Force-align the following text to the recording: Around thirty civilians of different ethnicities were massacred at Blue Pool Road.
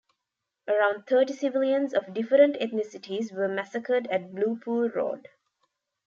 Around 0.67 1.05
thirty 1.05 1.31
civilians 1.35 1.93
of 1.93 2.11
different 2.11 2.55
ethnicities 2.55 3.31
were 3.31 3.47
massacred 3.47 4.07
at 4.07 4.33
Blue 4.33 4.59
Pool 4.59 4.89
Road. 4.89 5.27